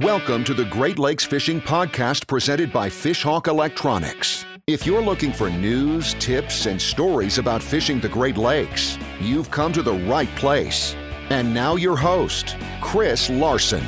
[0.00, 4.44] Welcome to the Great Lakes Fishing Podcast presented by Fishhawk Electronics.
[4.66, 9.72] If you're looking for news, tips, and stories about fishing the Great Lakes, you've come
[9.72, 10.96] to the right place.
[11.30, 13.84] And now, your host, Chris Larson.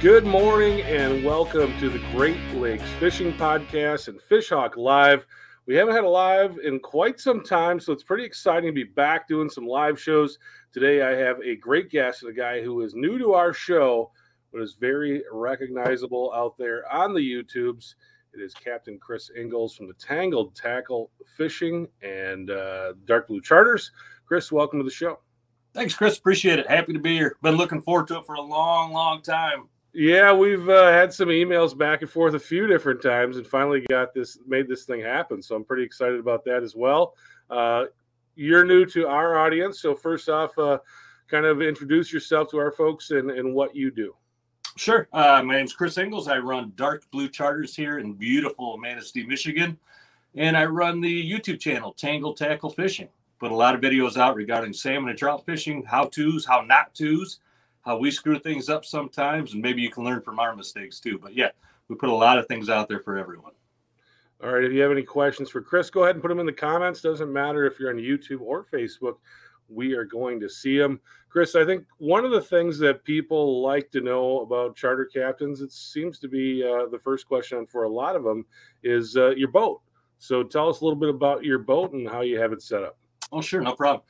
[0.00, 5.26] Good morning and welcome to the Great Lakes Fishing Podcast and Fishhawk Live.
[5.66, 8.84] We haven't had a live in quite some time, so it's pretty exciting to be
[8.84, 10.38] back doing some live shows.
[10.72, 14.10] Today, I have a great guest, a guy who is new to our show
[14.52, 17.94] but is very recognizable out there on the YouTubes.
[18.34, 23.90] It is Captain Chris Ingalls from the Tangled Tackle Fishing and uh, Dark Blue Charters.
[24.26, 25.18] Chris, welcome to the show.
[25.74, 26.18] Thanks, Chris.
[26.18, 26.68] Appreciate it.
[26.68, 27.36] Happy to be here.
[27.42, 29.68] Been looking forward to it for a long, long time.
[29.94, 33.84] Yeah, we've uh, had some emails back and forth a few different times, and finally
[33.90, 35.42] got this made this thing happen.
[35.42, 37.14] So I'm pretty excited about that as well.
[37.50, 37.84] Uh,
[38.34, 40.78] you're new to our audience, so first off, uh,
[41.28, 44.14] kind of introduce yourself to our folks and, and what you do.
[44.76, 45.06] Sure.
[45.12, 46.28] Uh, my name's Chris Ingalls.
[46.28, 49.78] I run Dark Blue Charters here in beautiful Manistee, Michigan.
[50.34, 53.08] And I run the YouTube channel, Tangle Tackle Fishing.
[53.38, 56.94] Put a lot of videos out regarding salmon and trout fishing, how to's, how not
[56.94, 57.40] to's,
[57.82, 61.18] how we screw things up sometimes, and maybe you can learn from our mistakes too.
[61.18, 61.50] But yeah,
[61.88, 63.52] we put a lot of things out there for everyone.
[64.42, 64.64] All right.
[64.64, 67.02] If you have any questions for Chris, go ahead and put them in the comments.
[67.02, 69.16] Doesn't matter if you're on YouTube or Facebook
[69.72, 71.00] we are going to see him.
[71.28, 75.62] Chris, I think one of the things that people like to know about charter captains,
[75.62, 78.44] it seems to be uh, the first question for a lot of them,
[78.82, 79.80] is uh, your boat.
[80.18, 82.82] So tell us a little bit about your boat and how you have it set
[82.82, 82.98] up.
[83.32, 84.04] Oh, sure, no problem.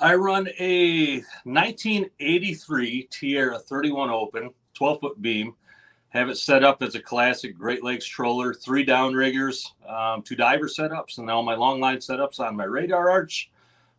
[0.00, 5.54] I run a 1983 Tiara 31 Open, 12 foot beam.
[6.10, 10.66] Have it set up as a classic Great Lakes troller, three downriggers, um, two diver
[10.66, 13.50] setups, and all my long line setups on my radar arch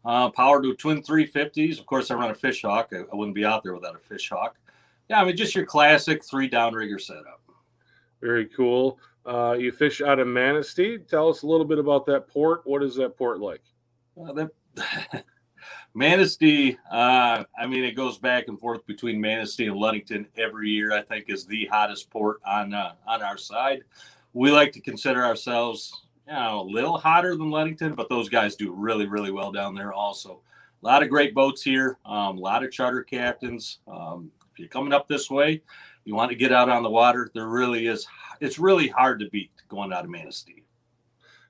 [0.06, 1.80] uh, powered to twin 350s.
[1.80, 2.94] Of course, I run a Fishhawk.
[2.94, 4.52] I, I wouldn't be out there without a Fishhawk.
[5.10, 7.42] Yeah, I mean, just your classic three downrigger setup.
[8.22, 9.00] Very cool.
[9.26, 10.98] Uh, you fish out of Manistee.
[10.98, 12.62] Tell us a little bit about that port.
[12.66, 13.62] What is that port like?
[14.20, 14.50] Uh, that
[15.94, 20.92] Manistee, uh, I mean, it goes back and forth between Manistee and Ludington every year.
[20.92, 23.82] I think is the hottest port on uh, on our side.
[24.34, 28.56] We like to consider ourselves you know, a little hotter than Ludington, but those guys
[28.56, 30.42] do really, really well down there also.
[30.84, 33.80] A lot of great boats here, um, a lot of charter captains.
[33.88, 35.64] Um, if you're coming up this way,
[36.06, 38.06] you want to get out on the water, there really is,
[38.42, 40.64] it's really hard to beat going out of Manistee.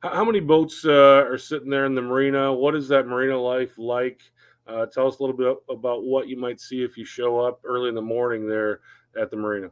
[0.02, 2.54] How many boats uh, are sitting there in the marina?
[2.54, 4.22] What is that marina life like?
[4.66, 7.60] Uh, tell us a little bit about what you might see if you show up
[7.66, 8.80] early in the morning there
[9.20, 9.72] at the marina.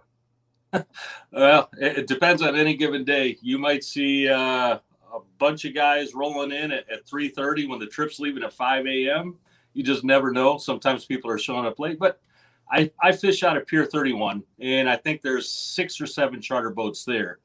[1.31, 3.38] well, it, depends on any given day.
[3.41, 4.79] You might see uh,
[5.13, 8.85] a bunch of guys rolling in at, at 3.30 when the trip's leaving at 5
[8.85, 9.35] a.m.
[9.73, 10.57] You just never know.
[10.57, 12.00] Sometimes people are showing up late.
[12.00, 12.19] But
[12.69, 16.69] I, I fish out of Pier 31, and I think there's six or seven charter
[16.69, 17.40] boats there.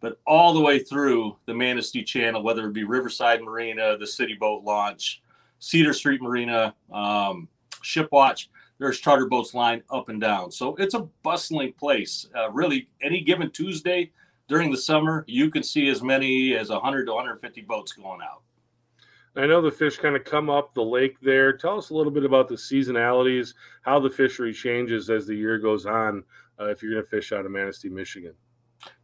[0.00, 4.34] But all the way through the Manistee Channel, whether it be Riverside Marina, the City
[4.34, 5.22] Boat Launch,
[5.60, 7.48] Cedar Street Marina, um,
[7.82, 8.48] Shipwatch,
[8.78, 10.50] there's charter boats lined up and down.
[10.50, 12.28] So it's a bustling place.
[12.36, 14.10] Uh, really, any given Tuesday–
[14.48, 18.42] during the summer, you can see as many as 100 to 150 boats going out.
[19.36, 21.52] I know the fish kind of come up the lake there.
[21.52, 25.58] Tell us a little bit about the seasonalities, how the fishery changes as the year
[25.58, 26.22] goes on.
[26.60, 28.32] Uh, if you're going to fish out of Manistee, Michigan.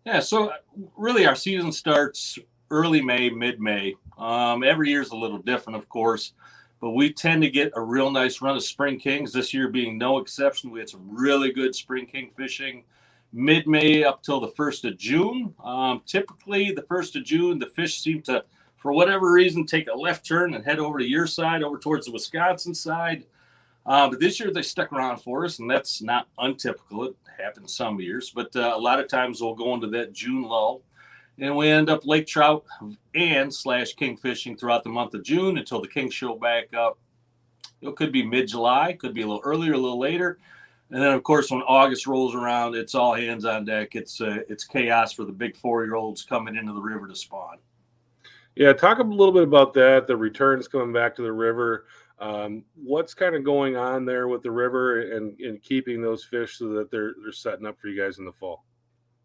[0.06, 0.56] Yeah, so uh,
[0.96, 2.38] really our season starts
[2.70, 3.94] early May, mid May.
[4.18, 6.34] Um, every year is a little different, of course,
[6.80, 9.32] but we tend to get a real nice run of spring kings.
[9.32, 12.84] This year being no exception, we had some really good spring king fishing
[13.32, 15.54] mid May up till the 1st of June.
[15.62, 18.44] Um, typically, the 1st of June, the fish seem to,
[18.76, 22.06] for whatever reason, take a left turn and head over to your side, over towards
[22.06, 23.24] the Wisconsin side.
[23.86, 27.04] Uh, but this year they stuck around for us, and that's not untypical.
[27.04, 30.42] It happens some years, but uh, a lot of times we'll go into that June
[30.42, 30.82] lull,
[31.38, 32.64] and we end up lake trout
[33.14, 36.98] and slash king fishing throughout the month of June until the king show back up.
[37.80, 40.38] It could be mid July, could be a little earlier, a little later.
[40.92, 43.94] And then, of course, when August rolls around, it's all hands on deck.
[43.94, 47.14] It's uh, it's chaos for the big four year olds coming into the river to
[47.14, 47.58] spawn.
[48.56, 50.08] Yeah, talk a little bit about that.
[50.08, 51.86] The returns coming back to the river.
[52.18, 56.58] Um, what's kind of going on there with the river and, and keeping those fish
[56.58, 58.64] so that they're they're setting up for you guys in the fall?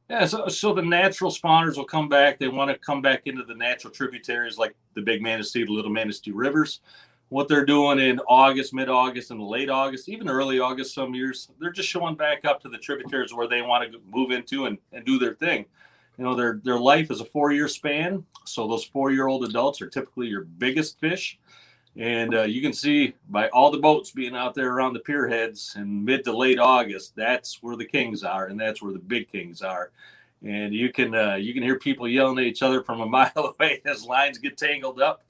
[0.08, 2.38] Yeah, so, so the natural spawners will come back.
[2.38, 5.90] They want to come back into the natural tributaries like the Big Manistee, the Little
[5.90, 6.82] Manistee rivers
[7.30, 11.50] what they're doing in August, mid August, and late August, even early August, some years,
[11.60, 14.78] they're just showing back up to the tributaries where they want to move into and,
[14.94, 15.66] and do their thing.
[16.18, 18.24] You know, their their life is a four year span.
[18.46, 21.40] So those four year old adults are typically your biggest fish.
[21.98, 25.28] And uh, you can see by all the boats being out there around the pier
[25.30, 29.00] heads in mid to late August, that's where the kings are, and that's where the
[29.00, 29.92] big kings are.
[30.44, 33.32] And you can uh, you can hear people yelling at each other from a mile
[33.36, 35.24] away as lines get tangled up.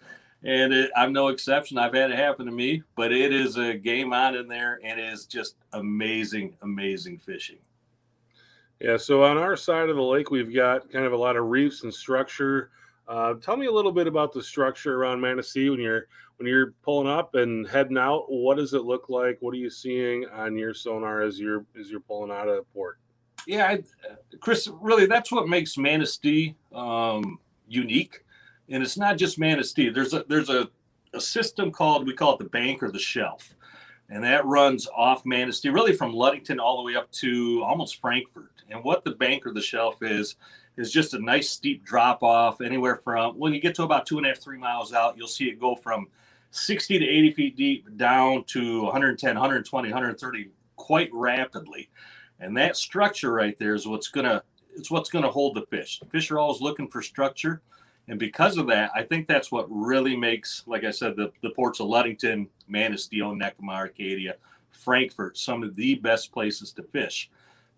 [0.46, 1.78] And it, I'm no exception.
[1.78, 5.00] I've had it happen to me, but it is a game on in there, and
[5.00, 7.58] it is just amazing, amazing fishing.
[8.80, 8.98] Yeah.
[8.98, 11.84] So on our side of the lake, we've got kind of a lot of reefs
[11.84, 12.70] and structure.
[13.08, 16.08] Uh, tell me a little bit about the structure around Manistee when you're
[16.38, 18.26] when you're pulling up and heading out.
[18.30, 19.38] What does it look like?
[19.40, 22.64] What are you seeing on your sonar as you're as you're pulling out of the
[22.74, 23.00] port?
[23.48, 23.84] Yeah, I,
[24.40, 28.25] Chris, really, that's what makes Manistee um, unique,
[28.70, 29.90] and it's not just Manistee.
[29.90, 30.70] There's a there's a,
[31.14, 33.56] a system called we call it the bank or the shelf,
[34.10, 38.52] and that runs off Manistee, really from Ludington all the way up to almost Frankfort.
[38.70, 40.36] And what the bank or the shelf is
[40.78, 44.18] is just a nice steep drop off anywhere from when you get to about two
[44.18, 46.08] and a half, three miles out, you'll see it go from
[46.52, 51.90] 60 to 80 feet deep down to 110, 120, 130 quite rapidly.
[52.40, 54.44] And that structure right there is what's gonna
[54.76, 56.00] it's what's gonna hold the fish.
[56.00, 57.62] The fish are always looking for structure.
[58.08, 61.50] And because of that, I think that's what really makes, like I said, the, the
[61.52, 64.36] ports of Ludington, Manistee, Onekama, Arcadia,
[64.72, 67.30] Frankfort, some of the best places to fish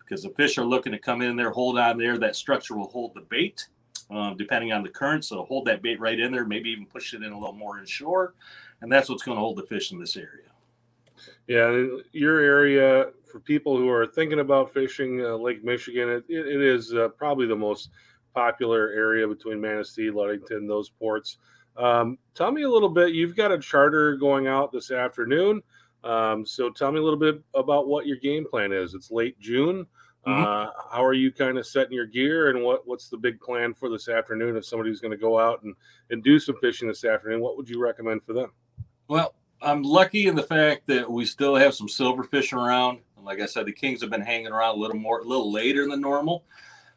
[0.08, 2.18] because the fish are looking to come in there, hold on there.
[2.18, 3.68] That structure will hold the bait,
[4.10, 5.24] um, depending on the current.
[5.24, 7.78] So hold that bait right in there, maybe even push it in a little more
[7.78, 8.34] inshore.
[8.80, 10.48] And that's what's going to hold the fish in this area.
[11.46, 16.60] Yeah, your area for people who are thinking about fishing uh, Lake Michigan, it, it
[16.60, 17.90] is uh, probably the most
[18.34, 21.38] popular area between Manistee, Ludington, those ports.
[21.76, 23.12] Um, tell me a little bit.
[23.12, 25.62] You've got a charter going out this afternoon.
[26.04, 28.94] Um, so tell me a little bit about what your game plan is.
[28.94, 29.86] It's late June.
[30.26, 30.42] Mm-hmm.
[30.42, 33.72] Uh, how are you kind of setting your gear, and what what's the big plan
[33.72, 34.56] for this afternoon?
[34.56, 35.74] If somebody's going to go out and
[36.10, 38.52] and do some fishing this afternoon, what would you recommend for them?
[39.06, 42.98] Well, I'm lucky in the fact that we still have some silverfish around.
[43.22, 45.88] Like I said, the kings have been hanging around a little more, a little later
[45.88, 46.44] than normal.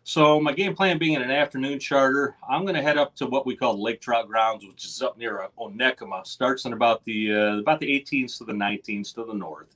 [0.03, 3.45] So my game plan being an afternoon charter, I'm going to head up to what
[3.45, 6.25] we call Lake Trout Grounds, which is up near Onekama.
[6.25, 9.75] Starts in about the uh, about the 18th to the 19th to the north,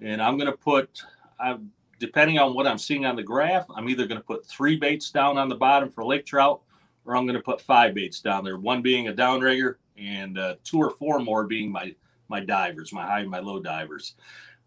[0.00, 1.02] and I'm going to put,
[1.38, 1.58] uh,
[1.98, 5.10] depending on what I'm seeing on the graph, I'm either going to put three baits
[5.10, 6.62] down on the bottom for lake trout,
[7.04, 8.56] or I'm going to put five baits down there.
[8.56, 11.94] One being a downrigger, and uh, two or four more being my
[12.28, 14.14] my divers, my high and my low divers,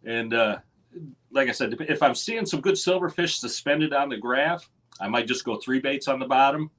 [0.06, 0.60] and uh,
[1.32, 4.70] like I said, if I'm seeing some good silverfish suspended on the graph,
[5.02, 6.72] I might just go three baits on the bottom.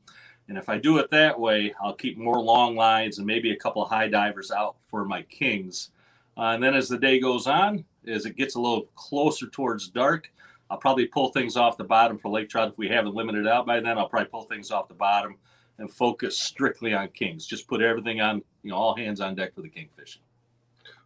[0.48, 3.56] And if I do it that way, I'll keep more long lines and maybe a
[3.56, 5.90] couple of high divers out for my kings.
[6.36, 9.88] Uh, and then as the day goes on, as it gets a little closer towards
[9.88, 10.32] dark,
[10.70, 12.70] I'll probably pull things off the bottom for lake trout.
[12.70, 15.36] If we haven't limited out by then, I'll probably pull things off the bottom
[15.78, 17.46] and focus strictly on kings.
[17.46, 20.22] Just put everything on, you know, all hands on deck for the king fishing.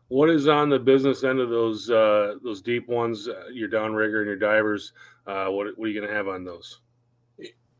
[0.08, 3.26] What is on the business end of those uh, those deep ones?
[3.26, 4.92] Uh, your downrigger and your divers.
[5.26, 6.80] Uh, what, what are you going to have on those?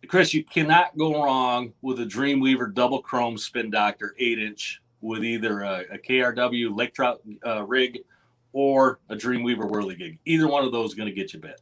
[0.07, 5.25] Chris, you cannot go wrong with a Dreamweaver double chrome spin doctor eight inch with
[5.25, 8.01] either a, a KRW Lake Trout uh, rig
[8.53, 10.19] or a Dreamweaver Whirligig.
[10.25, 11.61] Either one of those is going to get you bit.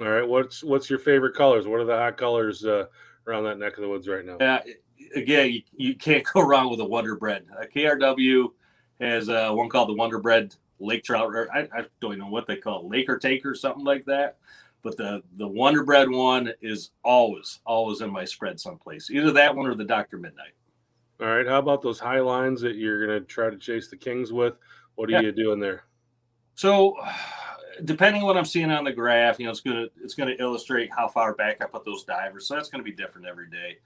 [0.00, 0.26] All right.
[0.26, 1.66] What's what's your favorite colors?
[1.66, 2.86] What are the hot colors uh,
[3.26, 4.36] around that neck of the woods right now?
[4.36, 4.60] Uh,
[5.14, 7.46] again, you, you can't go wrong with a Wonder Bread.
[7.60, 8.48] A KRW
[9.00, 11.32] has uh, one called the Wonder Bread Lake Trout.
[11.52, 14.38] I, I don't even know what they call it, Laker Taker, something like that.
[14.82, 19.10] But the the Wonder Bread one is always always in my spread someplace.
[19.10, 20.52] Either that one or the Doctor Midnight.
[21.20, 21.46] All right.
[21.46, 24.54] How about those high lines that you're going to try to chase the Kings with?
[24.94, 25.20] What are yeah.
[25.22, 25.82] you doing there?
[26.54, 26.96] So,
[27.84, 30.90] depending on what I'm seeing on the graph, you know, it's gonna it's gonna illustrate
[30.96, 32.46] how far back I put those divers.
[32.46, 33.78] So that's gonna be different every day.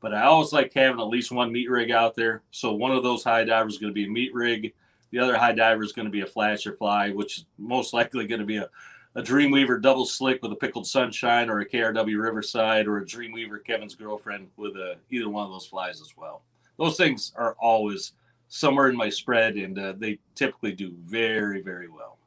[0.00, 2.42] But I always like having at least one meat rig out there.
[2.50, 4.74] So one of those high divers is going to be a meat rig.
[5.10, 8.26] The other high diver is going to be a flasher fly, which is most likely
[8.26, 8.68] going to be a
[9.16, 13.64] a Dreamweaver double slick with a pickled sunshine, or a KRW Riverside, or a Dreamweaver
[13.64, 16.42] Kevin's girlfriend with a, either one of those flies as well.
[16.78, 18.12] Those things are always
[18.48, 22.18] somewhere in my spread, and uh, they typically do very, very well.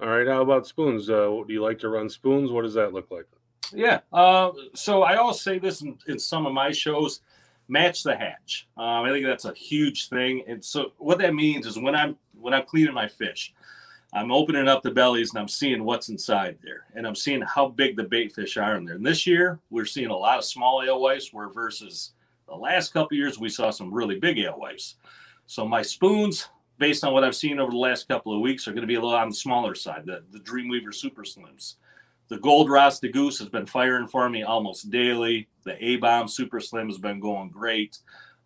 [0.00, 0.28] All right.
[0.28, 1.10] How about spoons?
[1.10, 2.52] Uh, do you like to run spoons?
[2.52, 3.24] What does that look like?
[3.72, 4.00] Yeah.
[4.12, 7.20] Uh, so I always say this in, in, some of my shows:
[7.66, 8.68] match the hatch.
[8.76, 10.44] Um, I think that's a huge thing.
[10.46, 13.54] And so what that means is when I'm when I'm cleaning my fish,
[14.16, 17.68] I'm opening up the bellies and I'm seeing what's inside there, and I'm seeing how
[17.68, 18.94] big the bait fish are in there.
[18.94, 22.12] And this year, we're seeing a lot of small alewives, where versus
[22.48, 24.96] the last couple years, we saw some really big alewives.
[25.46, 28.72] So my spoons, based on what I've seen over the last couple of weeks, are
[28.72, 30.06] going to be a little on the smaller side.
[30.06, 31.74] The the Dreamweaver Super Slims.
[32.28, 35.46] The Gold Rasta Goose has been firing for me almost daily.
[35.64, 37.98] The A Bomb Super Slim has been going great.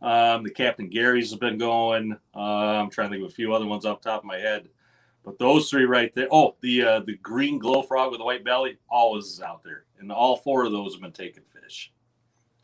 [0.02, 2.18] Um, the Captain Gary's has been going.
[2.34, 2.38] Uh,
[2.80, 4.68] I'm trying to think of a few other ones off top of my head,
[5.30, 6.28] but those three right there.
[6.32, 9.84] Oh, the uh, the green glow frog with the white belly always is out there,
[9.98, 11.92] and all four of those have been taking fish.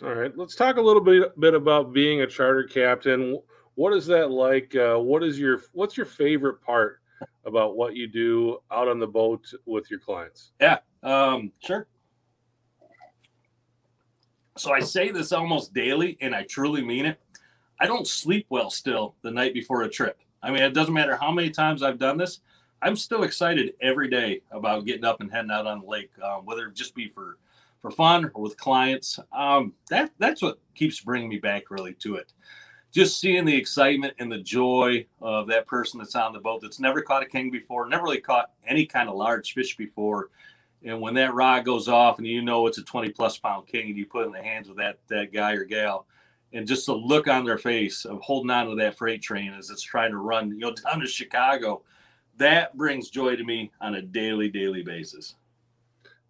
[0.02, 3.40] All right, let's talk a little bit bit about being a charter captain.
[3.76, 4.75] What is that like?
[4.75, 7.00] Uh, what is your what's your favorite part
[7.44, 10.50] about what you do out on the boat with your clients?
[10.61, 11.87] Yeah, um, sure.
[14.58, 17.20] So I say this almost daily, and I truly mean it.
[17.78, 20.18] I don't sleep well still the night before a trip.
[20.42, 22.40] I mean, it doesn't matter how many times I've done this.
[22.83, 26.45] I'm still excited every day about getting up and heading out on the lake, um,
[26.45, 27.38] whether it just be for
[27.80, 29.18] for fun or with clients.
[29.33, 32.33] Um, that that's what keeps bringing me back really to it.
[32.92, 36.80] Just seeing the excitement and the joy of that person that's on the boat that's
[36.80, 40.30] never caught a king before, never really caught any kind of large fish before,
[40.85, 43.88] and when that rod goes off and you know it's a 20 plus pound king
[43.88, 46.06] and you put it in the hands of that that guy or gal,
[46.52, 49.71] and just the look on their face of holding on to that freight train as
[49.71, 51.83] it's trying to run, you know, down to Chicago,
[52.38, 55.35] that brings joy to me on a daily, daily basis.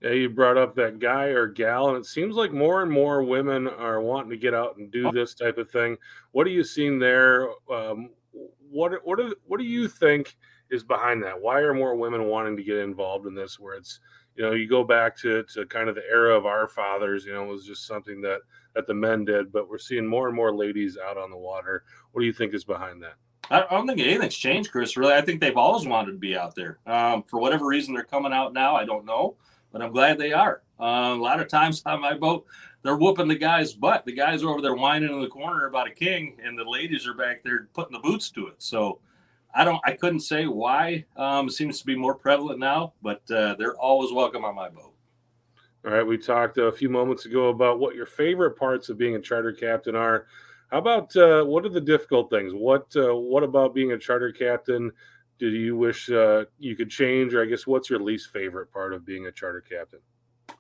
[0.03, 3.23] Yeah, you brought up that guy or gal, and it seems like more and more
[3.23, 5.97] women are wanting to get out and do this type of thing.
[6.33, 7.49] What are you seeing there?
[7.73, 8.11] Um,
[8.71, 10.37] what what do, what do you think
[10.71, 11.41] is behind that?
[11.41, 13.59] Why are more women wanting to get involved in this?
[13.59, 14.01] Where it's
[14.37, 17.33] you know you go back to to kind of the era of our fathers, you
[17.33, 18.41] know, it was just something that
[18.75, 21.85] that the men did, but we're seeing more and more ladies out on the water.
[22.13, 23.15] What do you think is behind that?
[23.51, 24.97] I don't think anything's changed, Chris.
[24.97, 26.79] Really, I think they've always wanted to be out there.
[26.87, 28.75] Um, for whatever reason, they're coming out now.
[28.75, 29.37] I don't know
[29.77, 30.63] but I'm glad they are.
[30.81, 32.47] Uh, a lot of times on my boat,
[32.83, 34.07] they're whooping the guy's butt.
[34.07, 37.07] The guys are over there whining in the corner about a king, and the ladies
[37.07, 38.55] are back there putting the boots to it.
[38.57, 39.01] So
[39.55, 41.05] I don't, I couldn't say why.
[41.17, 44.71] Um, it seems to be more prevalent now, but uh, they're always welcome on my
[44.71, 44.95] boat.
[45.85, 49.17] All right, we talked a few moments ago about what your favorite parts of being
[49.17, 50.27] a charter captain are.
[50.71, 52.53] How about uh, what are the difficult things?
[52.53, 54.93] What uh, what about being a charter captain
[55.39, 58.95] do you wish uh, you could change, or I guess what's your least favorite part
[58.95, 60.01] of being a charter captain?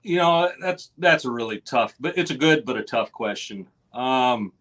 [0.03, 3.67] You know, that's that's a really tough, but it's a good but a tough question.
[3.93, 4.53] Um,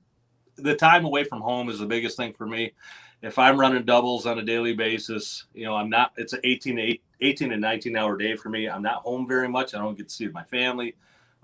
[0.56, 2.74] the time away from home is the biggest thing for me.
[3.22, 6.14] If I'm running doubles on a daily basis, you know, I'm not.
[6.18, 8.70] It's an 18 to 18 and 19 hour day for me.
[8.70, 9.74] I'm not home very much.
[9.74, 10.96] I don't get to see my family,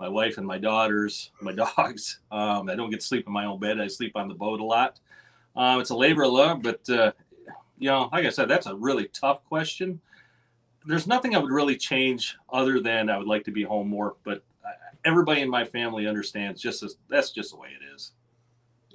[0.02, 2.18] my wife and my daughters, my dogs.
[2.32, 3.80] Um, I don't get to sleep in my own bed.
[3.80, 4.98] I sleep on the boat a lot.
[5.54, 7.12] Um, it's a labor of love, but uh,
[7.78, 10.00] you know, like I said, that's a really tough question.
[10.84, 14.16] There's nothing I would really change other than I would like to be home more,
[14.24, 14.42] but
[15.04, 18.10] everybody in my family understands just as, that's just the way it is.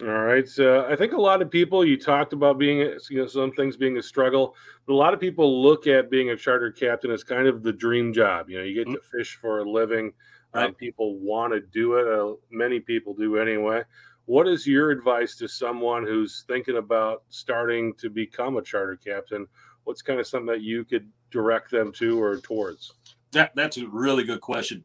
[0.02, 0.48] All right.
[0.48, 3.78] So I think a lot of people, you talked about being, you know, some things
[3.78, 7.24] being a struggle, but a lot of people look at being a charter captain as
[7.24, 8.50] kind of the dream job.
[8.50, 8.96] You know, you get mm-hmm.
[8.96, 10.12] to fish for a living.
[10.54, 10.70] Um, right.
[10.70, 12.08] Um, people want to do it.
[12.08, 13.84] Uh, many people do anyway.
[14.26, 19.48] What is your advice to someone who's thinking about starting to become a charter captain?
[19.86, 22.94] What's kind of something that you could direct them to or towards?
[23.32, 24.84] That that's a really good question.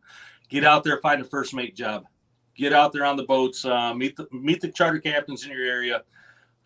[0.49, 2.05] Get out there, find a first mate job.
[2.55, 3.65] Get out there on the boats.
[3.65, 6.05] Uh, meet the meet the charter captains in your area.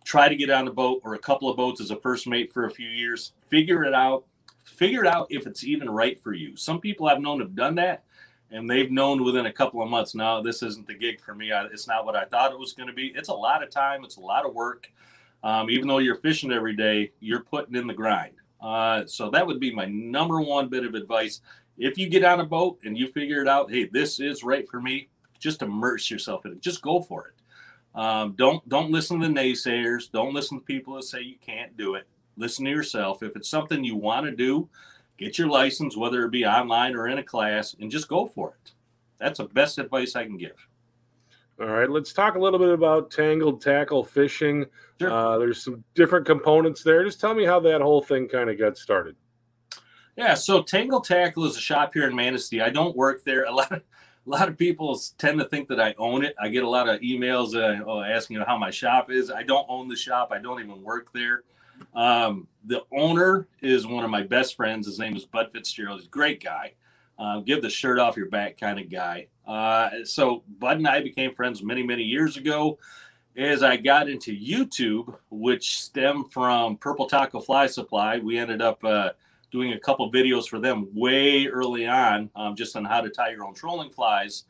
[0.04, 2.52] Try to get on a boat or a couple of boats as a first mate
[2.52, 3.32] for a few years.
[3.48, 4.24] Figure it out.
[4.64, 6.56] Figure it out if it's even right for you.
[6.56, 8.04] Some people I've known have done that
[8.50, 11.52] and they've known within a couple of months now this isn't the gig for me.
[11.52, 13.12] I, it's not what I thought it was going to be.
[13.14, 14.04] It's a lot of time.
[14.04, 14.90] It's a lot of work.
[15.42, 18.34] Um, even though you're fishing every day, you're putting in the grind.
[18.60, 21.40] Uh, so that would be my number one bit of advice.
[21.78, 24.68] If you get on a boat and you figure it out, hey, this is right
[24.68, 25.08] for me.
[25.38, 26.60] Just immerse yourself in it.
[26.60, 28.00] Just go for it.
[28.00, 30.10] Um, don't don't listen to the naysayers.
[30.10, 32.06] Don't listen to people that say you can't do it.
[32.36, 33.22] Listen to yourself.
[33.22, 34.68] If it's something you want to do,
[35.16, 38.56] get your license, whether it be online or in a class, and just go for
[38.62, 38.72] it.
[39.18, 40.66] That's the best advice I can give.
[41.58, 44.66] All right, let's talk a little bit about tangled tackle fishing.
[45.00, 45.10] Sure.
[45.10, 47.02] Uh, there's some different components there.
[47.02, 49.16] Just tell me how that whole thing kind of got started.
[50.16, 52.62] Yeah, so Tangle Tackle is a shop here in Manistee.
[52.62, 53.44] I don't work there.
[53.44, 53.82] A lot of
[54.26, 56.34] a lot of people tend to think that I own it.
[56.40, 59.30] I get a lot of emails uh, asking how my shop is.
[59.30, 60.30] I don't own the shop.
[60.32, 61.44] I don't even work there.
[61.94, 64.86] Um, the owner is one of my best friends.
[64.86, 66.00] His name is Bud Fitzgerald.
[66.00, 66.74] He's a great guy.
[67.18, 69.28] Uh, give the shirt off your back kind of guy.
[69.46, 72.78] Uh, so Bud and I became friends many, many years ago.
[73.36, 78.82] As I got into YouTube, which stemmed from Purple Taco Fly Supply, we ended up
[78.84, 79.10] uh,
[79.50, 83.30] doing a couple videos for them way early on, um, just on how to tie
[83.30, 84.44] your own trolling flies.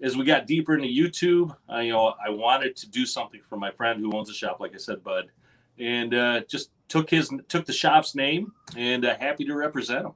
[0.00, 3.56] As we got deeper into YouTube, uh, you know, I wanted to do something for
[3.56, 5.30] my friend who owns a shop, like I said, Bud
[5.78, 10.12] and uh, just took his took the shop's name and uh, happy to represent him.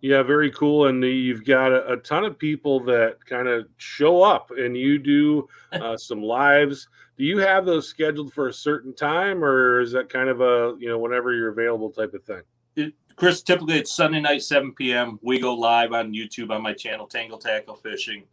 [0.00, 0.86] Yeah, very cool.
[0.86, 4.98] And you've got a, a ton of people that kind of show up and you
[4.98, 6.88] do uh, some lives.
[7.18, 10.76] Do you have those scheduled for a certain time or is that kind of a,
[10.78, 12.42] you know, whenever you're available type of thing?
[12.76, 15.18] It, Chris, typically it's Sunday night, 7 p.m.
[15.22, 18.24] We go live on YouTube on my channel, Tangle Tackle Fishing.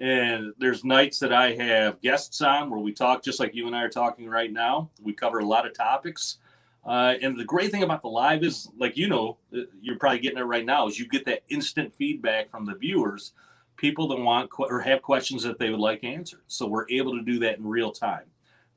[0.00, 3.76] And there's nights that I have guests on where we talk just like you and
[3.76, 4.90] I are talking right now.
[5.02, 6.38] We cover a lot of topics.
[6.86, 10.20] Uh, and the great thing about the live is, like you know, uh, you're probably
[10.20, 13.32] getting it right now, is you get that instant feedback from the viewers,
[13.76, 16.40] people that want or have questions that they would like answered.
[16.46, 18.24] So we're able to do that in real time.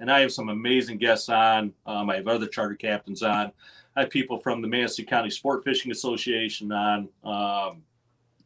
[0.01, 1.71] And I have some amazing guests on.
[1.85, 3.53] Um, I have other charter captains on.
[3.95, 7.07] I have people from the Manistee County Sport Fishing Association on.
[7.23, 7.83] Um,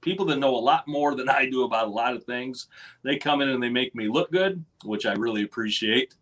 [0.01, 2.67] people that know a lot more than I do about a lot of things.
[3.03, 6.15] They come in and they make me look good, which I really appreciate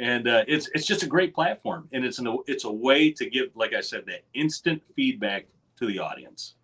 [0.00, 3.28] and uh, it's it's just a great platform, and it's an it's a way to
[3.28, 5.46] give, like I said, that instant feedback
[5.78, 6.54] to the audience.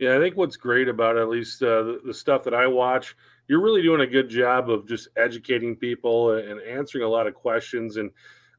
[0.00, 3.14] Yeah, I think what's great about at least uh, the, the, stuff that I watch,
[3.46, 7.34] you're really doing a good job of just educating people and answering a lot of
[7.34, 7.98] questions.
[7.98, 8.10] And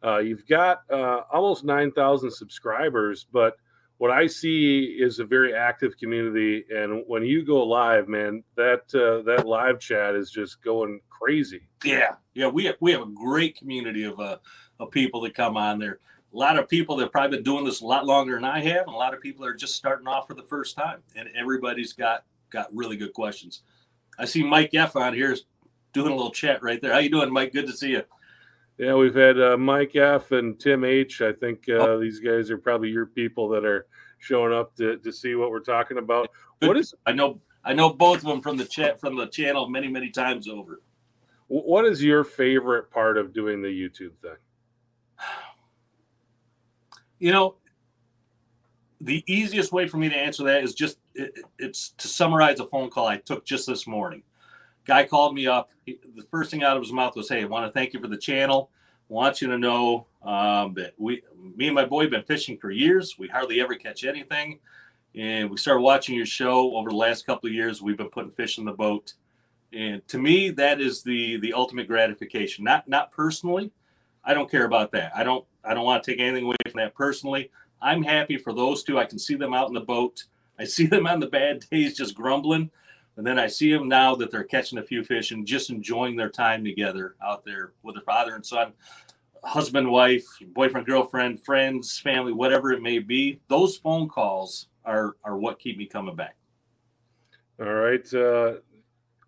[0.02, 3.58] uh, you've got uh, almost nine thousand subscribers, but
[4.04, 6.66] what I see is a very active community.
[6.70, 11.62] And when you go live, man, that uh, that live chat is just going crazy.
[11.86, 14.40] Yeah, yeah, we have, we have a great community of uh,
[14.82, 16.00] of people that come on there.
[16.34, 18.88] A lot of people that probably been doing this a lot longer than I have,
[18.88, 21.02] and a lot of people are just starting off for the first time.
[21.16, 23.62] And everybody's got got really good questions.
[24.20, 25.34] I see Mike F on here
[25.94, 26.92] doing a little chat right there.
[26.92, 27.54] How you doing, Mike?
[27.54, 28.04] Good to see you.
[28.78, 31.22] Yeah, we've had uh, Mike F and Tim H.
[31.22, 32.00] I think uh, oh.
[32.00, 33.86] these guys are probably your people that are
[34.18, 36.30] showing up to, to see what we're talking about.
[36.60, 36.96] What is?
[37.06, 40.10] I know I know both of them from the chat from the channel many many
[40.10, 40.82] times over.
[41.48, 44.38] What is your favorite part of doing the YouTube thing?
[47.20, 47.56] You know,
[49.02, 52.66] the easiest way for me to answer that is just it, it's to summarize a
[52.66, 54.24] phone call I took just this morning.
[54.86, 55.72] Guy called me up.
[55.86, 58.00] He, the first thing out of his mouth was, "Hey, I want to thank you
[58.00, 58.70] for the channel.
[59.08, 61.22] want you to know um, that we,
[61.56, 63.18] me and my boy, have been fishing for years.
[63.18, 64.60] We hardly ever catch anything,
[65.16, 67.82] and we started watching your show over the last couple of years.
[67.82, 69.14] We've been putting fish in the boat,
[69.72, 72.64] and to me, that is the the ultimate gratification.
[72.64, 73.72] Not not personally,
[74.24, 75.12] I don't care about that.
[75.16, 77.52] I don't I don't want to take anything away from that personally.
[77.82, 78.98] I'm happy for those two.
[78.98, 80.24] I can see them out in the boat.
[80.58, 82.72] I see them on the bad days just grumbling
[83.18, 86.16] and then I see them now that they're catching a few fish and just enjoying
[86.16, 88.74] their time together out there with their father and son,
[89.44, 93.40] husband, wife, boyfriend, girlfriend, friends, family, whatever it may be.
[93.50, 96.36] Those phone calls are are what keep me coming back.
[97.60, 98.14] All right.
[98.14, 98.54] Uh,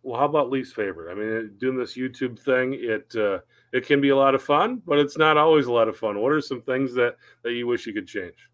[0.02, 1.12] well, how about least favorite?
[1.12, 3.40] I mean, doing this YouTube thing, it uh,
[3.72, 6.20] it can be a lot of fun, but it's not always a lot of fun.
[6.20, 8.50] What are some things that that you wish you could change?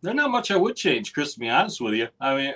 [0.00, 1.34] There's not much I would change, Chris.
[1.34, 2.54] To be honest with you, I mean,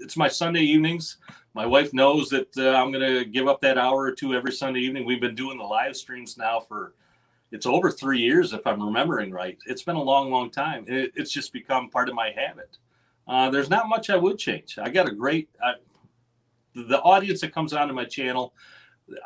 [0.00, 1.18] it's my Sunday evenings.
[1.54, 4.52] My wife knows that uh, I'm going to give up that hour or two every
[4.52, 5.04] Sunday evening.
[5.04, 6.94] We've been doing the live streams now for
[7.50, 9.58] it's over three years, if I'm remembering right.
[9.66, 10.84] It's been a long, long time.
[10.86, 12.76] It, it's just become part of my habit.
[13.26, 14.78] Uh, there's not much I would change.
[14.78, 15.48] I got a great
[16.74, 18.54] the audience that comes onto my channel.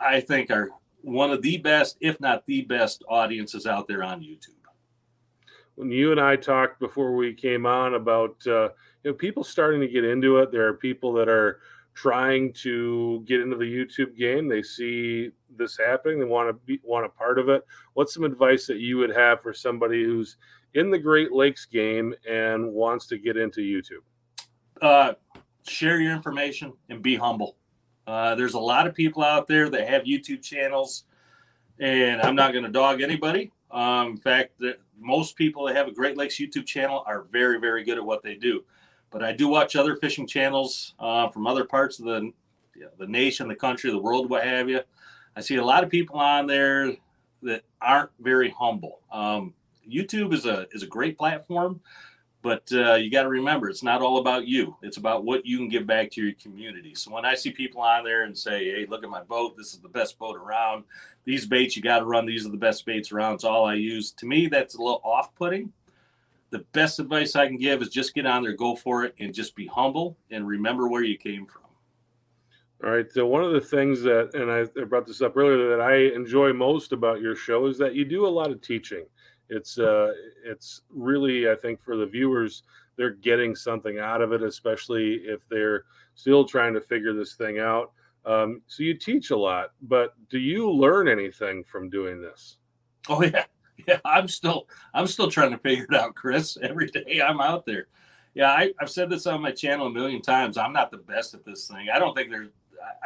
[0.01, 0.71] I think are
[1.03, 4.49] one of the best, if not the best, audiences out there on YouTube.
[5.75, 8.71] When you and I talked before we came on about uh,
[9.05, 10.53] you know people starting to get into it.
[10.53, 11.61] There are people that are
[11.95, 14.49] trying to get into the YouTube game.
[14.49, 16.19] They see this happening.
[16.19, 17.65] They want to be want a part of it.
[17.95, 20.37] What's some advice that you would have for somebody who's
[20.75, 24.03] in the Great Lakes game and wants to get into YouTube?
[24.81, 25.15] Uh,
[25.67, 27.57] share your information and be humble.
[28.07, 31.05] Uh, there's a lot of people out there that have YouTube channels,
[31.79, 33.53] and I'm not going to dog anybody.
[33.71, 37.61] Um, in fact, the, most people that have a Great Lakes YouTube channel are very,
[37.61, 38.65] very good at what they do.
[39.13, 42.33] But I do watch other fishing channels uh, from other parts of the
[42.75, 44.81] you know, the nation, the country, the world, what have you.
[45.37, 46.95] I see a lot of people on there
[47.43, 49.01] that aren't very humble.
[49.11, 49.55] Um,
[49.89, 51.81] YouTube is a is a great platform,
[52.41, 54.77] but uh, you got to remember it's not all about you.
[54.83, 56.95] It's about what you can give back to your community.
[56.95, 59.57] So when I see people on there and say, "Hey, look at my boat.
[59.57, 60.85] This is the best boat around.
[61.25, 62.27] These baits you got to run.
[62.27, 63.35] These are the best baits around.
[63.35, 65.73] It's all I use." To me, that's a little off-putting
[66.53, 69.35] the best advice I can give is just get on there, go for it, and
[69.35, 71.63] just be humble and remember where you came from.
[72.85, 73.11] All right.
[73.11, 76.53] So one of the things that, and I brought this up earlier, that I enjoy
[76.53, 79.07] most about your show is that you do a lot of teaching.
[79.49, 80.13] It's uh,
[80.45, 82.65] it's really, I think, for the viewers,
[82.97, 85.85] they're getting something out of it, especially if they're
[86.15, 87.93] still trying to figure this thing out.
[88.25, 92.59] Um, so you teach a lot, but do you learn anything from doing this?
[93.09, 93.45] Oh yeah,
[93.89, 96.57] yeah, I'm still I'm still trying to figure it out, Chris.
[96.63, 97.87] Every day I'm out there,
[98.35, 100.57] Yeah, I, have said this on my channel a million times.
[100.57, 101.89] I'm not the best at this thing.
[101.93, 102.51] I don't think there's,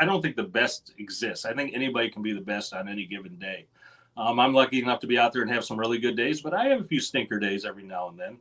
[0.00, 1.44] I don't think the best exists.
[1.44, 3.66] I think anybody can be the best on any given day.
[4.16, 6.54] Um, I'm lucky enough to be out there and have some really good days, but
[6.54, 8.38] I have a few stinker days every now and then.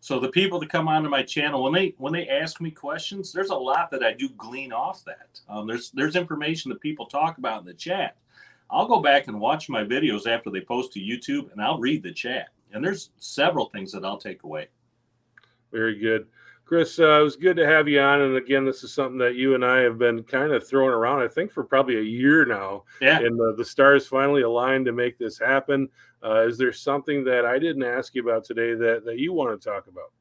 [0.00, 3.32] So the people that come onto my channel when they when they ask me questions,
[3.32, 5.40] there's a lot that I do glean off that.
[5.48, 8.16] Um, there's there's information that people talk about in the chat.
[8.70, 12.02] I'll go back and watch my videos after they post to YouTube, and I'll read
[12.02, 12.48] the chat.
[12.72, 14.68] And there's several things that I'll take away.
[15.72, 16.26] Very good.
[16.64, 18.20] Chris, uh, it was good to have you on.
[18.20, 21.22] And again, this is something that you and I have been kind of throwing around,
[21.22, 22.84] I think, for probably a year now.
[23.00, 23.20] Yeah.
[23.20, 25.88] And the, the stars finally aligned to make this happen.
[26.22, 29.58] Uh, is there something that I didn't ask you about today that, that you want
[29.58, 30.12] to talk about?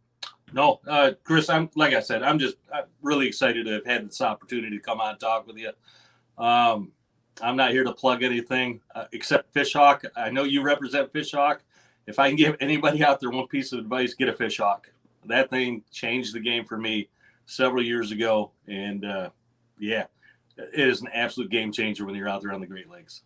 [0.54, 4.08] No, uh, Chris, I'm like I said, I'm just I'm really excited to have had
[4.08, 5.72] this opportunity to come on and talk with you.
[6.38, 6.94] Um,
[7.42, 10.06] I'm not here to plug anything uh, except Fishhawk.
[10.16, 11.60] I know you represent Fishhawk.
[12.08, 14.86] If I can give anybody out there one piece of advice, get a Fishhawk
[15.28, 17.10] that thing changed the game for me
[17.46, 18.52] several years ago.
[18.68, 19.30] And uh,
[19.80, 20.06] yeah,
[20.58, 23.22] it is an absolute game changer when you're out there on the Great Lakes.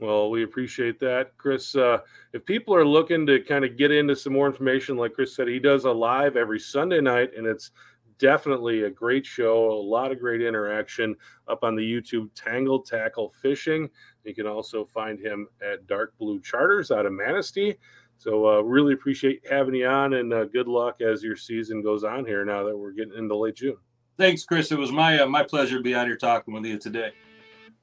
[0.00, 1.74] Well, we appreciate that, Chris.
[1.74, 1.98] Uh,
[2.32, 5.48] if people are looking to kind of get into some more information, like Chris said,
[5.48, 7.72] he does a live every Sunday night, and it's
[8.18, 9.70] definitely a great show.
[9.70, 11.16] A lot of great interaction
[11.48, 13.88] up on the YouTube Tangled Tackle Fishing.
[14.24, 17.76] You can also find him at Dark Blue Charters out of Manistee.
[18.18, 22.02] So uh, really appreciate having you on, and uh, good luck as your season goes
[22.02, 22.44] on here.
[22.44, 23.76] Now that we're getting into late June.
[24.16, 24.72] Thanks, Chris.
[24.72, 27.12] It was my uh, my pleasure to be on here talking with you today.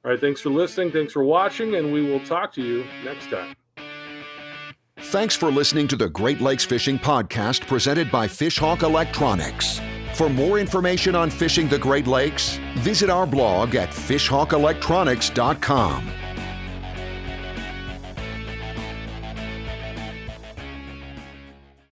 [0.04, 0.92] All right, thanks for listening.
[0.92, 3.56] Thanks for watching, and we will talk to you next time.
[4.98, 9.80] Thanks for listening to the Great Lakes Fishing Podcast presented by Fishhawk Electronics.
[10.16, 16.25] For more information on fishing the Great Lakes, visit our blog at fishhawkelectronics.com.